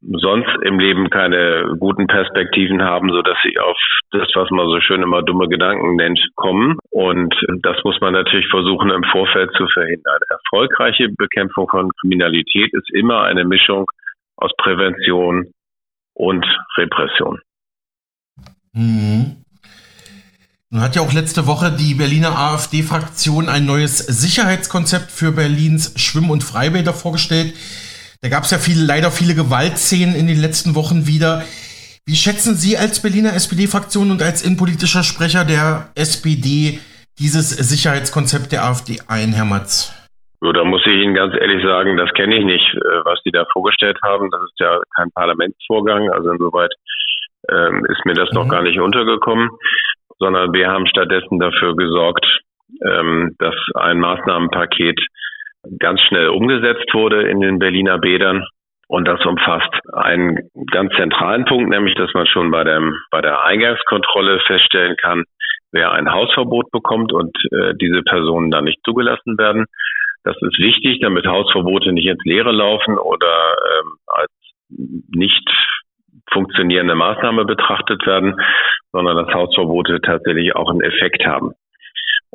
sonst 0.00 0.50
im 0.62 0.78
Leben 0.78 1.10
keine 1.10 1.76
guten 1.78 2.06
Perspektiven 2.06 2.82
haben, 2.82 3.10
so 3.10 3.22
dass 3.22 3.36
sie 3.42 3.58
auf 3.58 3.76
das, 4.10 4.28
was 4.34 4.50
man 4.50 4.68
so 4.68 4.80
schön 4.80 5.02
immer 5.02 5.22
dumme 5.22 5.48
Gedanken 5.48 5.96
nennt, 5.96 6.20
kommen. 6.36 6.78
Und 6.90 7.34
das 7.62 7.76
muss 7.84 8.00
man 8.00 8.12
natürlich 8.12 8.48
versuchen, 8.48 8.90
im 8.90 9.04
Vorfeld 9.04 9.50
zu 9.56 9.66
verhindern. 9.72 10.20
Erfolgreiche 10.28 11.08
Bekämpfung 11.08 11.68
von 11.68 11.90
Kriminalität 12.00 12.72
ist 12.72 12.90
immer 12.92 13.22
eine 13.22 13.44
Mischung 13.44 13.86
aus 14.36 14.52
Prävention 14.56 15.50
und 16.14 16.46
Repression. 16.76 17.40
Mhm. 18.72 19.44
Nun 20.70 20.82
hat 20.82 20.96
ja 20.96 21.02
auch 21.02 21.12
letzte 21.12 21.46
Woche 21.46 21.70
die 21.70 21.94
Berliner 21.94 22.36
AfD-Fraktion 22.36 23.48
ein 23.48 23.64
neues 23.64 23.98
Sicherheitskonzept 23.98 25.12
für 25.12 25.30
Berlins 25.30 25.94
Schwimm- 26.00 26.30
und 26.30 26.42
Freibäder 26.42 26.92
vorgestellt. 26.92 27.54
Da 28.24 28.30
gab 28.30 28.44
es 28.44 28.50
ja 28.52 28.56
viele, 28.56 28.88
leider 28.88 29.10
viele 29.12 29.36
Gewaltszenen 29.36 30.16
in 30.16 30.26
den 30.26 30.40
letzten 30.40 30.72
Wochen 30.74 31.04
wieder. 31.04 31.44
Wie 32.08 32.16
schätzen 32.16 32.56
Sie 32.56 32.72
als 32.80 33.04
Berliner 33.04 33.36
SPD-Fraktion 33.36 34.08
und 34.10 34.24
als 34.24 34.40
innenpolitischer 34.40 35.04
Sprecher 35.04 35.44
der 35.44 35.92
SPD 35.92 36.80
dieses 37.20 37.52
Sicherheitskonzept 37.52 38.48
der 38.48 38.64
AfD 38.64 38.96
ein, 39.12 39.36
Herr 39.36 39.44
Matz? 39.44 39.92
So, 40.40 40.56
da 40.56 40.64
muss 40.64 40.80
ich 40.88 41.04
Ihnen 41.04 41.12
ganz 41.12 41.36
ehrlich 41.36 41.60
sagen, 41.68 41.98
das 41.98 42.08
kenne 42.16 42.40
ich 42.40 42.46
nicht, 42.48 42.64
äh, 42.72 43.04
was 43.04 43.20
Sie 43.24 43.30
da 43.30 43.44
vorgestellt 43.52 44.00
haben. 44.02 44.30
Das 44.32 44.40
ist 44.40 44.56
ja 44.56 44.80
kein 44.96 45.12
Parlamentsvorgang, 45.12 46.08
also 46.08 46.32
insoweit 46.32 46.72
ähm, 47.52 47.84
ist 47.92 48.06
mir 48.06 48.14
das 48.14 48.32
mhm. 48.32 48.40
noch 48.40 48.48
gar 48.48 48.62
nicht 48.62 48.80
untergekommen, 48.80 49.50
sondern 50.18 50.50
wir 50.54 50.68
haben 50.68 50.86
stattdessen 50.86 51.38
dafür 51.38 51.76
gesorgt, 51.76 52.24
ähm, 52.88 53.36
dass 53.38 53.54
ein 53.74 54.00
Maßnahmenpaket 54.00 54.98
ganz 55.78 56.00
schnell 56.02 56.28
umgesetzt 56.28 56.92
wurde 56.92 57.28
in 57.28 57.40
den 57.40 57.58
Berliner 57.58 57.98
Bädern. 57.98 58.44
Und 58.86 59.08
das 59.08 59.24
umfasst 59.24 59.72
einen 59.92 60.50
ganz 60.70 60.92
zentralen 60.94 61.46
Punkt, 61.46 61.70
nämlich 61.70 61.94
dass 61.94 62.12
man 62.12 62.26
schon 62.26 62.50
bei, 62.50 62.64
dem, 62.64 62.94
bei 63.10 63.22
der 63.22 63.42
Eingangskontrolle 63.42 64.40
feststellen 64.40 64.96
kann, 64.96 65.24
wer 65.72 65.92
ein 65.92 66.12
Hausverbot 66.12 66.70
bekommt 66.70 67.12
und 67.12 67.34
äh, 67.52 67.72
diese 67.80 68.02
Personen 68.02 68.50
dann 68.50 68.64
nicht 68.64 68.80
zugelassen 68.84 69.38
werden. 69.38 69.66
Das 70.22 70.36
ist 70.40 70.58
wichtig, 70.58 71.00
damit 71.00 71.26
Hausverbote 71.26 71.92
nicht 71.92 72.06
ins 72.06 72.24
Leere 72.24 72.52
laufen 72.52 72.98
oder 72.98 73.54
ähm, 73.78 73.96
als 74.06 74.30
nicht 74.68 75.48
funktionierende 76.30 76.94
Maßnahme 76.94 77.44
betrachtet 77.44 78.06
werden, 78.06 78.36
sondern 78.92 79.16
dass 79.16 79.34
Hausverbote 79.34 80.00
tatsächlich 80.00 80.54
auch 80.56 80.70
einen 80.70 80.80
Effekt 80.80 81.26
haben. 81.26 81.52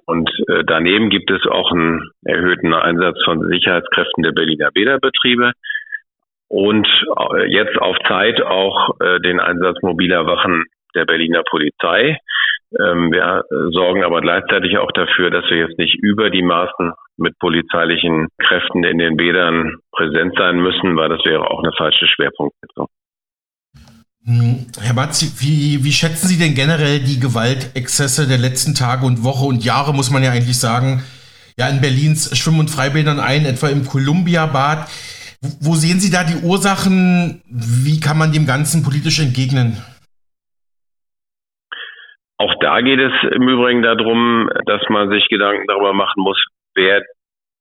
Und 0.09 0.27
äh, 0.47 0.63
daneben 0.65 1.11
gibt 1.11 1.29
es 1.29 1.45
auch 1.45 1.71
einen 1.71 2.09
erhöhten 2.25 2.73
Einsatz 2.73 3.23
von 3.25 3.47
Sicherheitskräften 3.47 4.23
der 4.23 4.31
Berliner 4.31 4.71
Bäderbetriebe 4.71 5.51
und 6.47 6.87
äh, 6.87 7.45
jetzt 7.45 7.77
auf 7.79 7.95
Zeit 8.07 8.41
auch 8.41 8.99
äh, 8.99 9.19
den 9.19 9.39
Einsatz 9.39 9.77
mobiler 9.83 10.25
Wachen 10.25 10.65
der 10.95 11.05
Berliner 11.05 11.43
Polizei. 11.43 12.17
Ähm, 12.79 13.11
wir 13.11 13.43
sorgen 13.69 14.03
aber 14.03 14.21
gleichzeitig 14.21 14.79
auch 14.79 14.91
dafür, 14.93 15.29
dass 15.29 15.47
wir 15.51 15.57
jetzt 15.57 15.77
nicht 15.77 16.01
über 16.01 16.31
die 16.31 16.41
Maßen 16.41 16.91
mit 17.17 17.37
polizeilichen 17.37 18.29
Kräften 18.39 18.83
in 18.83 18.97
den 18.97 19.15
Bädern 19.15 19.75
präsent 19.91 20.33
sein 20.39 20.57
müssen, 20.57 20.97
weil 20.97 21.09
das 21.09 21.23
wäre 21.23 21.51
auch 21.51 21.61
eine 21.61 21.73
falsche 21.77 22.07
Schwerpunktsetzung. 22.07 22.87
Hm, 24.25 24.67
Herr 24.81 24.93
Matzi, 24.93 25.31
wie, 25.39 25.83
wie 25.83 25.91
schätzen 25.91 26.27
Sie 26.27 26.37
denn 26.37 26.53
generell 26.53 26.99
die 26.99 27.19
Gewaltexzesse 27.19 28.27
der 28.27 28.37
letzten 28.37 28.75
Tage 28.75 29.05
und 29.05 29.23
Woche 29.23 29.45
und 29.45 29.63
Jahre, 29.63 29.93
muss 29.93 30.11
man 30.11 30.23
ja 30.23 30.31
eigentlich 30.31 30.59
sagen, 30.59 31.03
ja 31.57 31.69
in 31.69 31.81
Berlins 31.81 32.37
Schwimm- 32.37 32.59
und 32.59 32.69
Freibädern 32.69 33.19
ein, 33.19 33.45
etwa 33.45 33.69
im 33.69 33.85
Columbia-Bad. 33.85 34.87
Wo 35.61 35.73
sehen 35.75 35.99
Sie 35.99 36.11
da 36.11 36.23
die 36.23 36.45
Ursachen? 36.45 37.41
Wie 37.47 37.99
kann 37.99 38.17
man 38.17 38.33
dem 38.33 38.45
Ganzen 38.45 38.83
politisch 38.83 39.19
entgegnen? 39.19 39.77
Auch 42.37 42.53
da 42.59 42.81
geht 42.81 42.99
es 42.99 43.13
im 43.35 43.47
Übrigen 43.47 43.81
darum, 43.81 44.49
dass 44.65 44.81
man 44.89 45.09
sich 45.09 45.27
Gedanken 45.27 45.67
darüber 45.67 45.93
machen 45.93 46.23
muss, 46.23 46.41
wer 46.75 47.03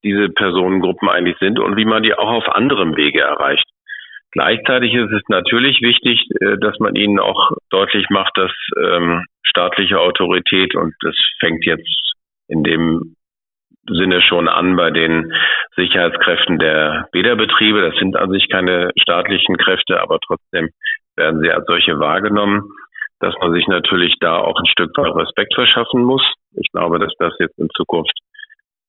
diese 0.05 0.29
Personengruppen 0.29 1.09
eigentlich 1.09 1.37
sind 1.39 1.59
und 1.59 1.77
wie 1.77 1.85
man 1.85 2.03
die 2.03 2.15
auch 2.15 2.31
auf 2.31 2.49
anderem 2.55 2.97
Wege 2.97 3.21
erreicht. 3.21 3.65
Gleichzeitig 4.33 4.93
ist 4.95 5.11
es 5.11 5.23
natürlich 5.29 5.81
wichtig, 5.81 6.27
äh, 6.41 6.59
dass 6.59 6.79
man 6.79 6.95
ihnen 6.95 7.19
auch 7.19 7.53
deutlich 7.71 8.07
macht, 8.11 8.37
dass 8.37 8.53
ähm, 8.79 9.25
staatliche 9.43 9.99
Autorität, 9.99 10.75
und 10.75 10.95
das 11.01 11.17
fängt 11.41 11.65
jetzt 11.65 12.15
in 12.49 12.63
dem 12.63 13.17
Sinne 13.89 14.21
schon 14.21 14.49
an 14.49 14.77
bei 14.77 14.91
den 14.91 15.33
Sicherheitskräften 15.77 16.59
der 16.59 17.09
Bäderbetriebe. 17.13 17.81
Das 17.81 17.99
sind 17.99 18.17
an 18.17 18.31
sich 18.31 18.49
keine 18.51 18.91
staatlichen 19.01 19.57
Kräfte, 19.57 20.01
aber 20.01 20.19
trotzdem 20.27 20.69
werden 21.17 21.41
sie 21.41 21.51
als 21.51 21.65
solche 21.67 21.99
wahrgenommen, 21.99 22.71
dass 23.21 23.35
man 23.41 23.53
sich 23.53 23.67
natürlich 23.67 24.15
da 24.21 24.37
auch 24.37 24.59
ein 24.59 24.67
Stück 24.67 24.97
weit 24.97 25.15
Respekt 25.15 25.55
verschaffen 25.55 26.03
muss. 26.03 26.23
Ich 26.55 26.71
glaube, 26.73 26.99
dass 26.99 27.13
das 27.19 27.35
jetzt 27.39 27.59
in 27.59 27.69
Zukunft 27.75 28.17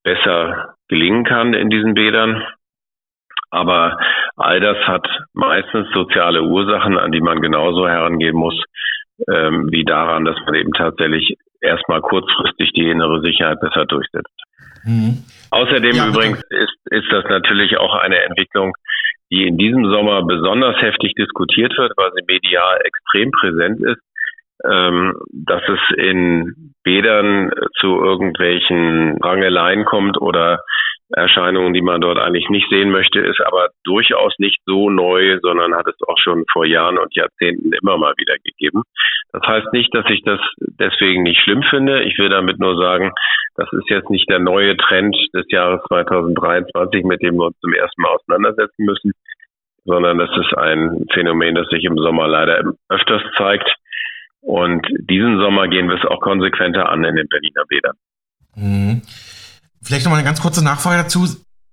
besser 0.03 0.75
gelingen 0.87 1.23
kann 1.23 1.53
in 1.53 1.69
diesen 1.69 1.93
Bädern. 1.93 2.43
Aber 3.51 3.97
all 4.35 4.59
das 4.59 4.77
hat 4.87 5.07
meistens 5.33 5.87
soziale 5.93 6.43
Ursachen, 6.43 6.97
an 6.97 7.11
die 7.11 7.21
man 7.21 7.41
genauso 7.41 7.87
herangehen 7.87 8.35
muss, 8.35 8.55
ähm, 9.27 9.67
wie 9.71 9.83
daran, 9.83 10.25
dass 10.25 10.37
man 10.45 10.55
eben 10.55 10.71
tatsächlich 10.73 11.37
erstmal 11.61 12.01
kurzfristig 12.01 12.71
die 12.73 12.89
innere 12.89 13.21
Sicherheit 13.21 13.59
besser 13.59 13.85
durchsetzt. 13.85 14.33
Mhm. 14.85 15.23
Außerdem 15.51 15.95
ja, 15.95 16.07
übrigens 16.07 16.41
ist, 16.49 16.77
ist 16.85 17.11
das 17.11 17.25
natürlich 17.25 17.77
auch 17.77 17.95
eine 17.95 18.21
Entwicklung, 18.23 18.73
die 19.31 19.47
in 19.47 19.57
diesem 19.57 19.85
Sommer 19.91 20.25
besonders 20.25 20.81
heftig 20.81 21.13
diskutiert 21.15 21.77
wird, 21.77 21.93
weil 21.97 22.11
sie 22.15 22.23
medial 22.27 22.79
extrem 22.83 23.31
präsent 23.31 23.79
ist, 23.81 24.01
ähm, 24.65 25.15
dass 25.31 25.61
es 25.67 25.79
in 25.97 26.73
Bädern 26.83 27.51
zu 27.79 27.87
irgendwelchen 27.87 29.17
Rangeleien 29.21 29.85
kommt 29.85 30.19
oder 30.19 30.61
Erscheinungen, 31.15 31.73
die 31.73 31.81
man 31.81 32.01
dort 32.01 32.19
eigentlich 32.19 32.49
nicht 32.49 32.69
sehen 32.69 32.91
möchte, 32.91 33.19
ist 33.19 33.41
aber 33.41 33.69
durchaus 33.83 34.33
nicht 34.37 34.59
so 34.65 34.89
neu, 34.89 35.39
sondern 35.41 35.75
hat 35.75 35.87
es 35.87 35.97
auch 36.07 36.17
schon 36.17 36.45
vor 36.51 36.65
Jahren 36.65 36.97
und 36.97 37.15
Jahrzehnten 37.15 37.71
immer 37.73 37.97
mal 37.97 38.13
wieder 38.17 38.35
gegeben. 38.43 38.83
Das 39.31 39.41
heißt 39.43 39.73
nicht, 39.73 39.93
dass 39.95 40.05
ich 40.09 40.21
das 40.23 40.39
deswegen 40.59 41.23
nicht 41.23 41.41
schlimm 41.41 41.63
finde. 41.63 42.03
Ich 42.03 42.17
will 42.19 42.29
damit 42.29 42.59
nur 42.59 42.77
sagen, 42.77 43.11
das 43.55 43.67
ist 43.73 43.89
jetzt 43.89 44.09
nicht 44.09 44.29
der 44.29 44.39
neue 44.39 44.77
Trend 44.77 45.15
des 45.33 45.45
Jahres 45.49 45.81
2023, 45.87 47.03
mit 47.03 47.21
dem 47.21 47.35
wir 47.35 47.47
uns 47.47 47.59
zum 47.59 47.73
ersten 47.73 48.01
Mal 48.01 48.09
auseinandersetzen 48.09 48.85
müssen, 48.85 49.11
sondern 49.85 50.17
das 50.19 50.29
ist 50.37 50.55
ein 50.57 51.05
Phänomen, 51.11 51.55
das 51.55 51.67
sich 51.69 51.83
im 51.83 51.97
Sommer 51.97 52.27
leider 52.27 52.73
öfters 52.89 53.23
zeigt. 53.37 53.69
Und 54.41 54.87
diesen 55.09 55.39
Sommer 55.39 55.67
gehen 55.67 55.89
wir 55.89 55.97
es 55.97 56.05
auch 56.05 56.21
konsequenter 56.21 56.89
an 56.89 57.03
in 57.03 57.15
den 57.15 57.27
Berliner 57.27 57.63
Bädern. 57.67 57.95
Mhm. 58.55 59.01
Vielleicht 59.81 60.05
noch 60.05 60.11
mal 60.11 60.17
eine 60.17 60.25
ganz 60.25 60.41
kurze 60.41 60.63
Nachfrage 60.63 61.03
dazu. 61.03 61.25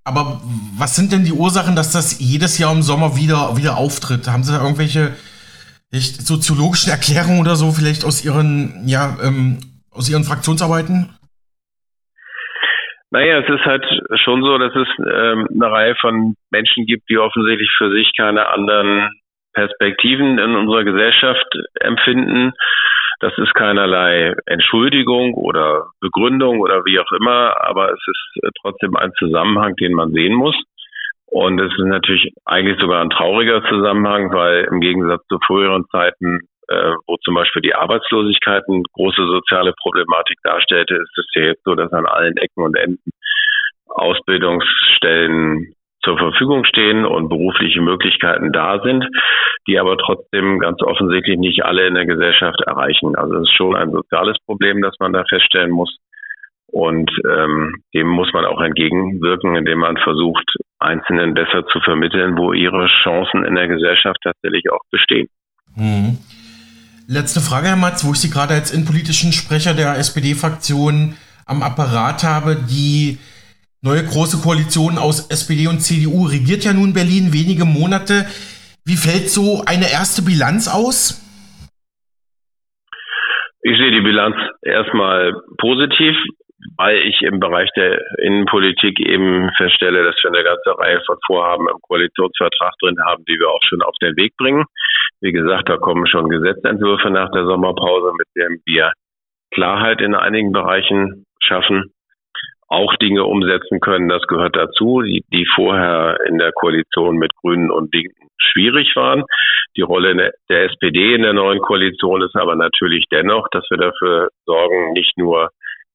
Aber 0.04 0.40
was 0.78 0.94
sind 0.94 1.10
denn 1.12 1.24
die 1.24 1.32
Ursachen, 1.32 1.74
dass 1.74 1.90
das 1.92 2.20
jedes 2.20 2.58
Jahr 2.58 2.72
im 2.72 2.82
Sommer 2.82 3.16
wieder, 3.16 3.56
wieder 3.56 3.76
auftritt? 3.76 4.28
Haben 4.28 4.44
Sie 4.44 4.52
da 4.52 4.62
irgendwelche 4.62 5.16
soziologischen 5.90 6.90
Erklärungen 6.90 7.40
oder 7.40 7.56
so 7.56 7.72
vielleicht 7.72 8.04
aus 8.04 8.24
Ihren, 8.24 8.86
ja, 8.86 9.16
ähm, 9.22 9.58
aus 9.90 10.08
Ihren 10.08 10.24
Fraktionsarbeiten? 10.24 11.10
Naja, 13.10 13.38
es 13.38 13.48
ist 13.48 13.64
halt 13.64 13.84
schon 14.22 14.42
so, 14.42 14.58
dass 14.58 14.74
es 14.76 14.88
ähm, 14.98 15.48
eine 15.54 15.70
Reihe 15.70 15.94
von 16.00 16.34
Menschen 16.50 16.86
gibt, 16.86 17.08
die 17.08 17.18
offensichtlich 17.18 17.70
für 17.78 17.90
sich 17.90 18.12
keine 18.16 18.48
anderen 18.48 19.10
Perspektiven 19.54 20.38
in 20.38 20.54
unserer 20.54 20.84
Gesellschaft 20.84 21.46
empfinden 21.80 22.52
das 23.20 23.32
ist 23.38 23.54
keinerlei 23.54 24.34
Entschuldigung 24.46 25.34
oder 25.34 25.86
Begründung 26.00 26.60
oder 26.60 26.84
wie 26.84 26.98
auch 26.98 27.10
immer, 27.12 27.54
aber 27.60 27.92
es 27.92 28.00
ist 28.06 28.44
äh, 28.44 28.50
trotzdem 28.60 28.96
ein 28.96 29.12
Zusammenhang, 29.18 29.74
den 29.76 29.92
man 29.92 30.12
sehen 30.12 30.34
muss. 30.34 30.56
Und 31.26 31.60
es 31.60 31.72
ist 31.72 31.84
natürlich 31.84 32.32
eigentlich 32.44 32.78
sogar 32.80 33.02
ein 33.02 33.10
trauriger 33.10 33.62
Zusammenhang, 33.68 34.32
weil 34.32 34.64
im 34.70 34.80
Gegensatz 34.80 35.26
zu 35.28 35.38
früheren 35.46 35.84
Zeiten, 35.90 36.40
äh, 36.68 36.92
wo 37.06 37.16
zum 37.24 37.34
Beispiel 37.34 37.62
die 37.62 37.74
Arbeitslosigkeit 37.74 38.62
eine 38.68 38.82
große 38.92 39.26
soziale 39.26 39.72
Problematik 39.80 40.38
darstellte, 40.42 40.94
ist 40.94 41.18
es 41.18 41.26
ja 41.34 41.42
jetzt 41.42 41.64
so, 41.64 41.74
dass 41.74 41.92
an 41.92 42.06
allen 42.06 42.36
Ecken 42.36 42.62
und 42.62 42.76
Enden 42.76 43.10
Ausbildungsstellen 43.88 45.72
zur 46.06 46.16
Verfügung 46.16 46.64
stehen 46.64 47.04
und 47.04 47.28
berufliche 47.28 47.82
Möglichkeiten 47.82 48.52
da 48.52 48.80
sind, 48.82 49.04
die 49.66 49.78
aber 49.78 49.98
trotzdem 49.98 50.60
ganz 50.60 50.80
offensichtlich 50.82 51.36
nicht 51.36 51.64
alle 51.64 51.86
in 51.86 51.94
der 51.94 52.06
Gesellschaft 52.06 52.60
erreichen. 52.64 53.16
Also 53.16 53.34
es 53.34 53.42
ist 53.42 53.56
schon 53.56 53.74
ein 53.74 53.90
soziales 53.90 54.36
Problem, 54.46 54.80
das 54.80 54.94
man 55.00 55.12
da 55.12 55.24
feststellen 55.28 55.72
muss. 55.72 55.98
Und 56.68 57.10
ähm, 57.28 57.74
dem 57.94 58.06
muss 58.06 58.32
man 58.32 58.44
auch 58.44 58.60
entgegenwirken, 58.60 59.56
indem 59.56 59.80
man 59.80 59.96
versucht, 59.96 60.44
Einzelnen 60.78 61.34
besser 61.34 61.66
zu 61.66 61.80
vermitteln, 61.80 62.36
wo 62.36 62.52
ihre 62.52 62.86
Chancen 63.02 63.44
in 63.44 63.54
der 63.54 63.66
Gesellschaft 63.66 64.18
tatsächlich 64.22 64.70
auch 64.70 64.82
bestehen. 64.90 65.28
Mhm. 65.74 66.18
Letzte 67.08 67.40
Frage, 67.40 67.68
Herr 67.68 67.76
Matz, 67.76 68.04
wo 68.06 68.12
ich 68.12 68.20
Sie 68.20 68.30
gerade 68.30 68.54
als 68.54 68.72
innenpolitischen 68.72 69.32
Sprecher 69.32 69.74
der 69.74 69.96
SPD-Fraktion 69.96 71.16
am 71.46 71.62
Apparat 71.62 72.24
habe. 72.24 72.56
Die 72.68 73.18
neue 73.82 74.04
große 74.04 74.42
Koalition 74.42 74.98
aus 74.98 75.30
SPD 75.30 75.66
und 75.68 75.80
CDU 75.80 76.26
regiert 76.26 76.64
ja 76.64 76.72
nun 76.72 76.92
Berlin 76.92 77.32
wenige 77.32 77.64
Monate. 77.64 78.26
Wie 78.84 78.96
fällt 78.96 79.28
so 79.30 79.62
eine 79.66 79.90
erste 79.90 80.22
Bilanz 80.22 80.68
aus? 80.68 81.22
Ich 83.62 83.76
sehe 83.78 83.90
die 83.90 84.00
Bilanz 84.00 84.36
erstmal 84.62 85.34
positiv, 85.58 86.14
weil 86.76 86.98
ich 86.98 87.20
im 87.22 87.40
Bereich 87.40 87.68
der 87.76 88.00
Innenpolitik 88.18 89.00
eben 89.00 89.50
feststelle, 89.56 90.04
dass 90.04 90.14
wir 90.22 90.30
eine 90.30 90.44
ganze 90.44 90.78
Reihe 90.78 91.02
von 91.04 91.16
Vorhaben 91.26 91.68
im 91.68 91.80
Koalitionsvertrag 91.82 92.72
drin 92.80 92.96
haben, 93.04 93.24
die 93.28 93.38
wir 93.38 93.48
auch 93.48 93.62
schon 93.68 93.82
auf 93.82 93.94
den 94.00 94.16
Weg 94.16 94.36
bringen. 94.36 94.64
Wie 95.20 95.32
gesagt, 95.32 95.68
da 95.68 95.78
kommen 95.78 96.06
schon 96.06 96.28
Gesetzentwürfe 96.28 97.10
nach 97.10 97.30
der 97.32 97.46
Sommerpause, 97.46 98.12
mit 98.16 98.28
denen 98.36 98.60
wir 98.66 98.92
Klarheit 99.52 100.00
in 100.00 100.14
einigen 100.14 100.52
Bereichen 100.52 101.24
schaffen, 101.42 101.92
auch 102.68 102.94
Dinge 102.96 103.24
umsetzen 103.24 103.80
können. 103.80 104.08
Das 104.08 104.22
gehört 104.26 104.56
dazu, 104.56 105.02
die, 105.02 105.24
die 105.32 105.46
vorher 105.54 106.18
in 106.28 106.38
der 106.38 106.52
Koalition 106.52 107.16
mit 107.16 107.34
Grünen 107.36 107.70
und 107.70 107.94
Linken 107.94 108.28
schwierig 108.38 108.94
waren. 108.96 109.24
Die 109.76 109.82
Rolle 109.82 110.32
der 110.48 110.64
SPD 110.64 111.14
in 111.14 111.22
der 111.22 111.32
neuen 111.32 111.60
Koalition 111.60 112.22
ist 112.22 112.34
aber 112.34 112.56
natürlich 112.56 113.04
dennoch, 113.10 113.48
dass 113.50 113.64
wir 113.70 113.78
dafür 113.78 114.28
sorgen, 114.46 114.92
nicht 114.92 115.16
nur 115.16 115.50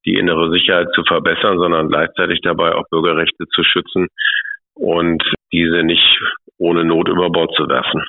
die 0.06 0.14
innere 0.14 0.50
Sicherheit 0.50 0.88
zu 0.94 1.04
verbessern, 1.04 1.58
sondern 1.58 1.88
gleichzeitig 1.88 2.40
dabei 2.42 2.74
auch 2.74 2.88
Bürgerrechte 2.90 3.46
zu 3.54 3.62
schützen 3.62 4.08
und 4.74 5.22
diese 5.52 5.82
nicht 5.82 6.20
ohne 6.58 6.84
Not 6.84 7.08
über 7.08 7.30
Bord 7.30 7.54
zu 7.54 7.68
werfen. 7.68 8.02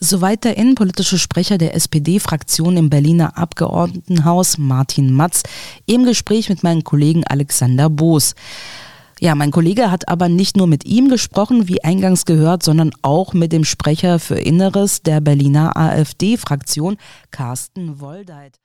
Soweit 0.00 0.44
der 0.44 0.56
innenpolitische 0.56 1.18
Sprecher 1.18 1.58
der 1.58 1.74
SPD-Fraktion 1.74 2.76
im 2.76 2.90
Berliner 2.90 3.38
Abgeordnetenhaus 3.38 4.58
Martin 4.58 5.12
Matz 5.12 5.42
im 5.86 6.04
Gespräch 6.04 6.48
mit 6.48 6.62
meinem 6.62 6.84
Kollegen 6.84 7.24
Alexander 7.24 7.88
Boos. 7.88 8.34
Ja, 9.20 9.34
mein 9.34 9.52
Kollege 9.52 9.90
hat 9.90 10.08
aber 10.08 10.28
nicht 10.28 10.56
nur 10.56 10.66
mit 10.66 10.84
ihm 10.84 11.08
gesprochen, 11.08 11.68
wie 11.68 11.84
eingangs 11.84 12.24
gehört, 12.24 12.62
sondern 12.62 12.90
auch 13.02 13.32
mit 13.32 13.52
dem 13.52 13.64
Sprecher 13.64 14.18
für 14.18 14.34
Inneres 14.34 15.02
der 15.02 15.20
Berliner 15.20 15.76
AfD-Fraktion, 15.76 16.96
Carsten 17.30 18.00
Woldeit. 18.00 18.63